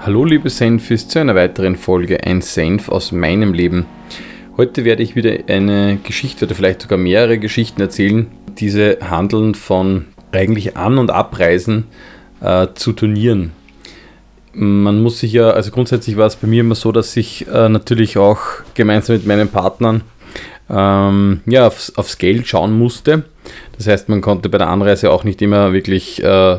[0.00, 3.84] Hallo liebe Senfis zu einer weiteren Folge Ein Senf aus meinem Leben.
[4.56, 8.28] Heute werde ich wieder eine Geschichte oder vielleicht sogar mehrere Geschichten erzählen.
[8.58, 11.88] Diese handeln von eigentlich An- und Abreisen
[12.40, 13.50] äh, zu Turnieren.
[14.52, 17.68] Man muss sich ja, also grundsätzlich war es bei mir immer so, dass ich äh,
[17.68, 18.38] natürlich auch
[18.74, 20.02] gemeinsam mit meinen Partnern
[20.70, 23.24] ähm, ja, aufs, aufs, Geld schauen musste.
[23.76, 26.58] Das heißt, man konnte bei der Anreise auch nicht immer wirklich äh,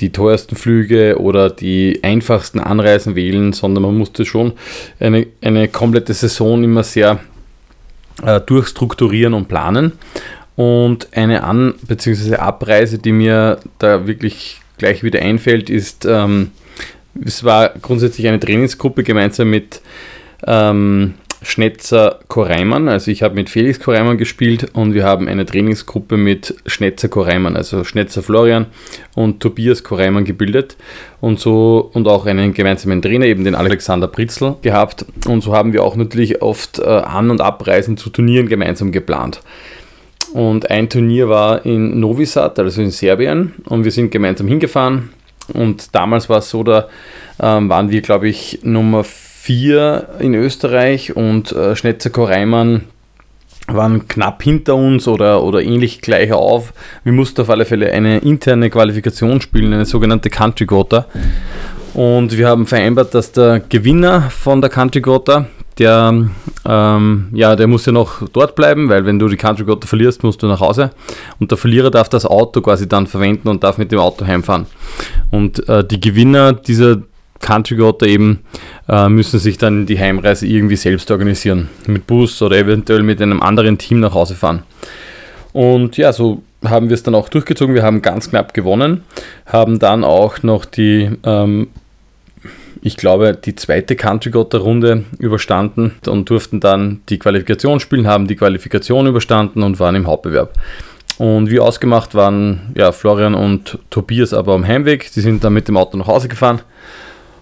[0.00, 4.52] die teuersten Flüge oder die einfachsten Anreisen wählen, sondern man musste schon
[4.98, 7.20] eine, eine komplette Saison immer sehr
[8.22, 9.92] äh, durchstrukturieren und planen.
[10.56, 12.36] Und eine An- bzw.
[12.36, 16.50] Abreise, die mir da wirklich gleich wieder einfällt, ist, ähm,
[17.24, 19.80] es war grundsätzlich eine Trainingsgruppe gemeinsam mit
[20.46, 22.88] ähm, Schnetzer Koreimann.
[22.88, 27.54] Also ich habe mit Felix Koreimann gespielt und wir haben eine Trainingsgruppe mit Schnetzer Koreimann,
[27.54, 28.66] also Schnetzer Florian
[29.14, 30.76] und Tobias Koreimann gebildet
[31.20, 35.04] und so und auch einen gemeinsamen Trainer, eben den Alexander Pritzl gehabt.
[35.28, 39.42] Und so haben wir auch natürlich oft äh, An- und Abreisen zu Turnieren gemeinsam geplant.
[40.32, 45.10] Und ein Turnier war in Novi Sad, also in Serbien, und wir sind gemeinsam hingefahren.
[45.52, 46.88] Und damals war es so, da
[47.40, 52.84] ähm, waren wir, glaube ich, Nummer 4 vier in Österreich und äh, Schnetzerko Reimann
[53.66, 56.72] waren knapp hinter uns oder, oder ähnlich gleich auf.
[57.02, 61.04] Wir mussten auf alle Fälle eine interne Qualifikation spielen, eine sogenannte Country Gota.
[61.92, 65.44] Und wir haben vereinbart, dass der Gewinner von der Country Gota,
[65.78, 66.26] der,
[66.64, 70.22] ähm, ja, der muss ja noch dort bleiben, weil wenn du die Country Gota verlierst,
[70.22, 70.88] musst du nach Hause.
[71.38, 74.64] Und der Verlierer darf das Auto quasi dann verwenden und darf mit dem Auto heimfahren.
[75.30, 77.02] Und äh, die Gewinner dieser
[77.44, 78.40] Country Gotter eben
[78.88, 81.68] äh, müssen sich dann die Heimreise irgendwie selbst organisieren.
[81.86, 84.62] Mit Bus oder eventuell mit einem anderen Team nach Hause fahren.
[85.52, 87.74] Und ja, so haben wir es dann auch durchgezogen.
[87.74, 89.04] Wir haben ganz knapp gewonnen,
[89.44, 91.68] haben dann auch noch die, ähm,
[92.80, 98.26] ich glaube, die zweite Country Gotter Runde überstanden und durften dann die Qualifikation spielen, haben
[98.26, 100.54] die Qualifikation überstanden und waren im Hauptbewerb.
[101.18, 105.12] Und wie ausgemacht waren ja, Florian und Tobias aber am Heimweg.
[105.12, 106.62] Die sind dann mit dem Auto nach Hause gefahren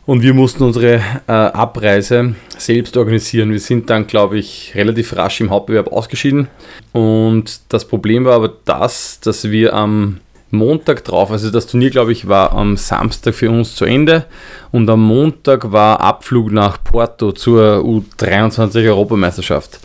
[0.05, 3.53] und wir mussten unsere äh, Abreise selbst organisieren.
[3.53, 6.49] Wir sind dann, glaube ich, relativ rasch im Hauptbewerb ausgeschieden.
[6.93, 10.21] Und das Problem war aber das, dass wir am
[10.51, 14.27] Montag drauf, also das Turnier, glaube ich, war am Samstag für uns zu Ende.
[14.71, 19.81] Und am Montag war Abflug nach Porto zur U23 Europameisterschaft.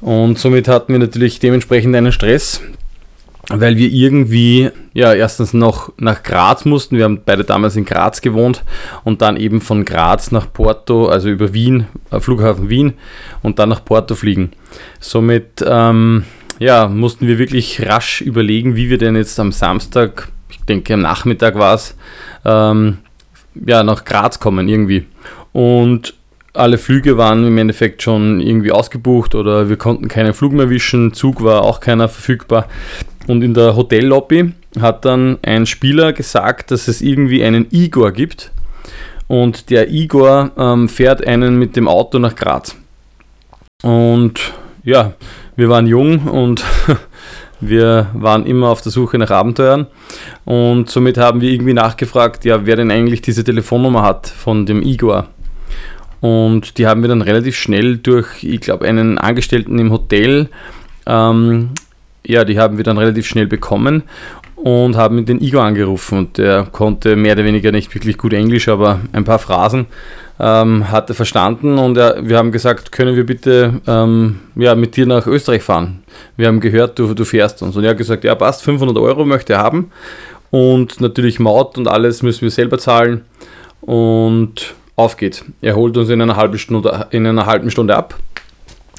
[0.00, 2.60] Und somit hatten wir natürlich dementsprechend einen Stress
[3.50, 6.96] weil wir irgendwie, ja, erstens noch nach Graz mussten.
[6.96, 8.64] Wir haben beide damals in Graz gewohnt
[9.04, 12.94] und dann eben von Graz nach Porto, also über Wien, äh, Flughafen Wien
[13.42, 14.52] und dann nach Porto fliegen.
[15.00, 16.24] Somit, ähm,
[16.58, 21.00] ja, mussten wir wirklich rasch überlegen, wie wir denn jetzt am Samstag, ich denke am
[21.00, 21.96] Nachmittag war es,
[22.44, 22.98] ähm,
[23.66, 25.06] ja, nach Graz kommen irgendwie.
[25.52, 26.14] Und
[26.54, 31.12] alle Flüge waren im Endeffekt schon irgendwie ausgebucht oder wir konnten keinen Flug mehr wischen,
[31.12, 32.68] Zug war auch keiner verfügbar.
[33.26, 38.52] Und in der Hotellobby hat dann ein Spieler gesagt, dass es irgendwie einen Igor gibt.
[39.26, 42.76] Und der Igor ähm, fährt einen mit dem Auto nach Graz.
[43.82, 44.52] Und
[44.84, 45.14] ja,
[45.56, 46.64] wir waren jung und
[47.60, 49.86] wir waren immer auf der Suche nach Abenteuern.
[50.44, 54.82] Und somit haben wir irgendwie nachgefragt, ja, wer denn eigentlich diese Telefonnummer hat von dem
[54.82, 55.28] Igor.
[56.24, 60.48] Und die haben wir dann relativ schnell durch, ich glaube, einen Angestellten im Hotel
[61.06, 61.70] ähm,
[62.26, 64.04] ja, die haben wir dann relativ schnell bekommen
[64.56, 66.18] und haben den Igor angerufen.
[66.18, 69.86] Und der konnte mehr oder weniger nicht wirklich gut Englisch, aber ein paar Phrasen
[70.40, 71.78] ähm, hat er verstanden.
[71.78, 76.02] Und er, wir haben gesagt, können wir bitte ähm, ja, mit dir nach Österreich fahren?
[76.36, 77.76] Wir haben gehört, du, du fährst uns.
[77.76, 79.90] Und er hat gesagt, ja passt, 500 Euro möchte er haben.
[80.50, 83.22] Und natürlich Maut und alles müssen wir selber zahlen.
[83.82, 85.44] Und auf geht's.
[85.60, 88.14] Er holt uns in einer halben Stunde, in einer halben Stunde ab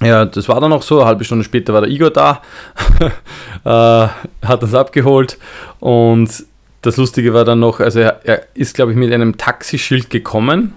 [0.01, 0.99] ja, das war dann auch so.
[0.99, 2.41] Eine halbe Stunde später war der Igor da,
[3.63, 4.07] äh,
[4.45, 5.37] hat uns abgeholt
[5.79, 6.45] und
[6.81, 10.73] das Lustige war dann noch, also er, er ist, glaube ich, mit einem Taxischild gekommen.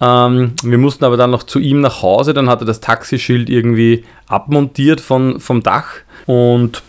[0.00, 3.50] Ähm, wir mussten aber dann noch zu ihm nach Hause, dann hat er das Taxischild
[3.50, 5.86] irgendwie abmontiert von, vom Dach
[6.26, 6.82] und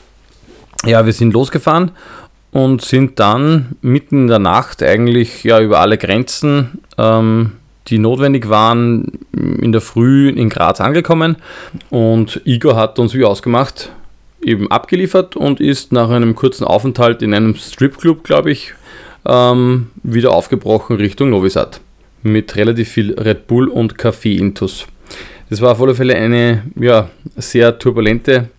[0.85, 1.91] ja, wir sind losgefahren
[2.51, 7.53] und sind dann mitten in der Nacht eigentlich ja über alle Grenzen ähm,
[7.87, 11.37] die notwendig waren, in der Früh in Graz angekommen
[11.89, 13.91] und Igor hat uns wie ausgemacht
[14.41, 18.73] eben abgeliefert und ist nach einem kurzen Aufenthalt in einem Stripclub, glaube ich,
[19.25, 21.81] ähm, wieder aufgebrochen Richtung Novi Sad
[22.23, 24.87] mit relativ viel Red Bull und Kaffee-Intus.
[25.49, 28.49] Das war auf alle Fälle eine ja, sehr turbulente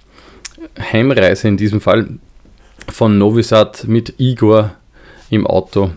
[0.93, 2.08] Heimreise in diesem Fall
[2.90, 4.73] von Novi Sad mit Igor
[5.31, 5.90] im Auto.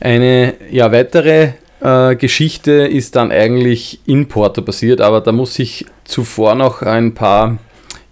[0.00, 5.86] Eine ja, weitere äh, Geschichte ist dann eigentlich in Porto passiert, aber da muss ich
[6.04, 7.58] zuvor noch ein paar,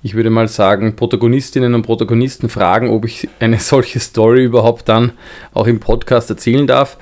[0.02, 5.12] ich würde mal sagen, Protagonistinnen und Protagonisten fragen, ob ich eine solche Story überhaupt dann
[5.54, 6.96] auch im Podcast erzählen darf.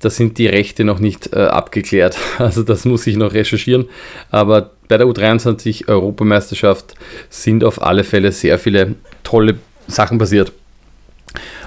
[0.00, 2.18] Da sind die Rechte noch nicht äh, abgeklärt.
[2.38, 3.88] Also das muss ich noch recherchieren.
[4.30, 6.94] Aber bei der U23 Europameisterschaft
[7.30, 8.94] sind auf alle Fälle sehr viele
[9.24, 9.56] tolle
[9.88, 10.52] Sachen passiert.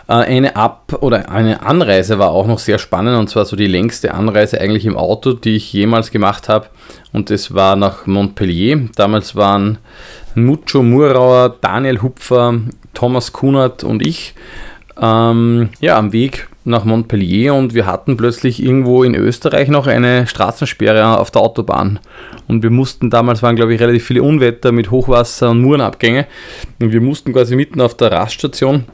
[0.08, 3.68] Äh, eine Ab- oder eine Anreise war auch noch sehr spannend und zwar so die
[3.68, 6.68] längste Anreise eigentlich im Auto, die ich jemals gemacht habe.
[7.14, 8.90] Und das war nach Montpellier.
[8.96, 9.78] Damals waren
[10.36, 12.60] Mucho Murauer, Daniel Hupfer,
[12.94, 14.34] Thomas Kunert und ich
[15.02, 20.28] ähm, ja, am Weg nach Montpellier und wir hatten plötzlich irgendwo in Österreich noch eine
[20.28, 22.00] Straßensperre auf der Autobahn.
[22.48, 26.28] Und wir mussten, damals waren glaube ich relativ viele Unwetter mit Hochwasser und Murenabgänge.
[26.82, 28.86] Und wir mussten quasi mitten auf der Raststation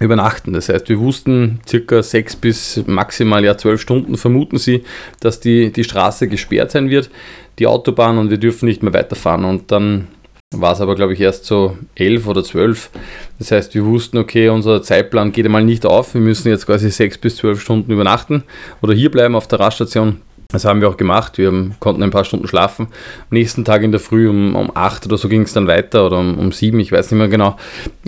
[0.00, 0.52] übernachten.
[0.52, 4.84] Das heißt, wir wussten circa sechs bis maximal ja zwölf Stunden vermuten sie,
[5.20, 7.10] dass die, die Straße gesperrt sein wird,
[7.58, 9.44] die Autobahn und wir dürfen nicht mehr weiterfahren.
[9.44, 10.08] Und dann
[10.54, 12.90] war es aber, glaube ich, erst so elf oder zwölf.
[13.38, 16.14] Das heißt, wir wussten, okay, unser Zeitplan geht einmal nicht auf.
[16.14, 18.44] Wir müssen jetzt quasi sechs bis zwölf Stunden übernachten
[18.80, 20.20] oder hier bleiben auf der Raststation.
[20.48, 21.38] Das haben wir auch gemacht.
[21.38, 22.86] Wir konnten ein paar Stunden schlafen.
[22.86, 26.06] Am nächsten Tag in der Früh um, um 8 oder so ging es dann weiter
[26.06, 27.56] oder um, um 7, ich weiß nicht mehr genau.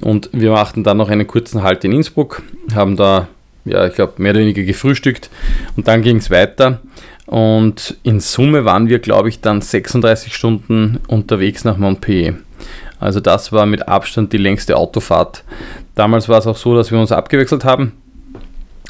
[0.03, 2.43] Und wir machten dann noch einen kurzen Halt in Innsbruck,
[2.73, 3.27] haben da,
[3.65, 5.29] ja, ich glaube, mehr oder weniger gefrühstückt
[5.77, 6.81] und dann ging es weiter.
[7.29, 12.39] Und in Summe waren wir, glaube ich, dann 36 Stunden unterwegs nach Montpellier.
[12.99, 15.45] Also das war mit Abstand die längste Autofahrt.
[15.95, 17.93] Damals war es auch so, dass wir uns abgewechselt haben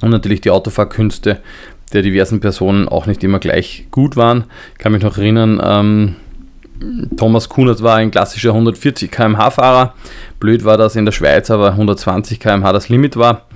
[0.00, 1.40] und natürlich die Autofahrkünste
[1.92, 4.44] der diversen Personen auch nicht immer gleich gut waren.
[4.74, 6.16] Ich kann mich noch erinnern, ähm,
[7.16, 9.94] Thomas Kunert war ein klassischer 140 km/h Fahrer.
[10.38, 13.46] Blöd war das in der Schweiz, aber 120 km/h das Limit war.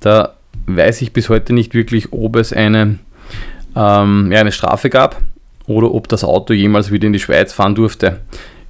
[0.00, 0.34] Da
[0.66, 2.98] weiß ich bis heute nicht wirklich, ob es eine,
[3.76, 5.20] ähm, ja, eine Strafe gab
[5.66, 8.20] oder ob das Auto jemals wieder in die Schweiz fahren durfte.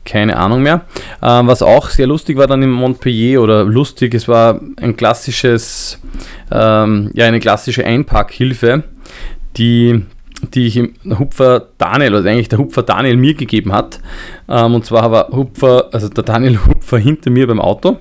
[0.05, 0.83] Keine Ahnung mehr.
[1.23, 6.01] Ähm, was auch sehr lustig war dann in Montpellier oder lustig, es war ein klassisches,
[6.51, 8.85] ähm, ja, eine klassische Einparkhilfe,
[9.57, 10.05] die
[10.55, 14.01] die ich im Hupfer Daniel, oder eigentlich der Hupfer Daniel mir gegeben hat.
[14.49, 17.99] Ähm, und zwar war Hupfer, also der Daniel Hupfer hinter mir beim Auto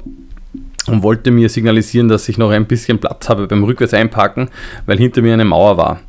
[0.88, 4.50] und wollte mir signalisieren, dass ich noch ein bisschen Platz habe beim Rückwärts einparken,
[4.86, 6.00] weil hinter mir eine Mauer war.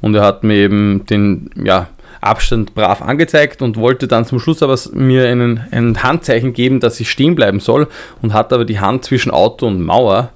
[0.00, 1.88] Und er hat mir eben den ja,
[2.20, 7.00] Abstand brav angezeigt und wollte dann zum Schluss aber mir einen, ein Handzeichen geben, dass
[7.00, 7.88] ich stehen bleiben soll
[8.22, 10.30] und hat aber die Hand zwischen Auto und Mauer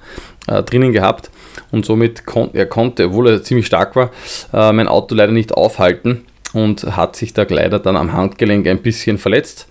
[0.46, 1.30] äh, drinnen gehabt
[1.70, 4.10] und somit kon er konnte, obwohl er ziemlich stark war,
[4.52, 8.82] äh, mein Auto leider nicht aufhalten und hat sich da leider dann am Handgelenk ein
[8.82, 9.66] bisschen verletzt,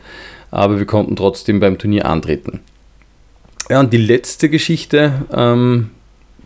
[0.49, 2.61] aber wir konnten trotzdem beim Turnier antreten.
[3.69, 5.91] Ja, und die letzte Geschichte, ähm,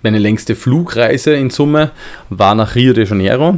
[0.05, 1.89] meine längste Flugreise in Summe,
[2.29, 3.57] war nach Rio de Janeiro.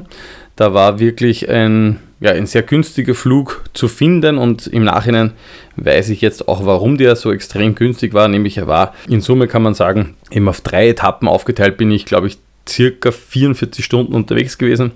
[0.55, 5.33] Da war wirklich ein, ja, ein sehr günstiger Flug zu finden und im Nachhinein
[5.75, 8.29] weiß ich jetzt auch, warum der so extrem günstig war.
[8.29, 12.05] Nämlich er war in Summe, kann man sagen, eben auf drei Etappen aufgeteilt bin ich,
[12.05, 14.93] glaube ich, circa 44 Stunden unterwegs gewesen.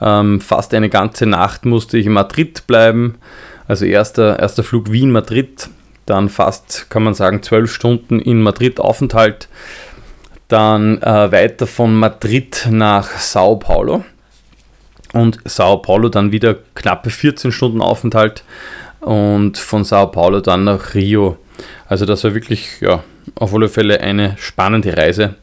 [0.00, 3.16] Ähm, fast eine ganze Nacht musste ich in Madrid bleiben.
[3.66, 5.68] Also erster, erster Flug Wien-Madrid,
[6.06, 9.48] dann fast, kann man sagen, zwölf Stunden in Madrid Aufenthalt.
[10.48, 14.04] Dann äh, weiter von Madrid nach Sao Paulo
[15.12, 18.44] und Sao Paulo dann wieder knappe 14 Stunden Aufenthalt
[19.00, 21.36] und von Sao Paulo dann nach Rio.
[21.86, 23.02] Also das war wirklich ja,
[23.34, 25.34] auf alle Fälle eine spannende Reise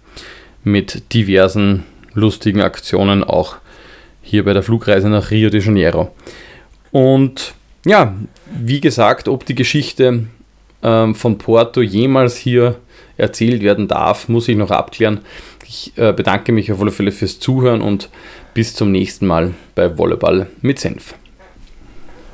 [0.63, 1.83] mit diversen
[2.13, 3.57] lustigen Aktionen auch
[4.21, 6.15] hier bei der Flugreise nach Rio de Janeiro.
[6.91, 7.53] Und
[7.85, 8.15] ja,
[8.51, 10.25] wie gesagt, ob die Geschichte
[10.81, 12.75] ähm, von Porto jemals hier
[13.17, 15.22] erzählt werden darf, muss ich noch abklären.
[15.67, 18.10] Ich äh, bedanke mich auf alle Fälle fürs Zuhören und
[18.53, 21.15] bis zum nächsten Mal bei Volleyball mit Senf.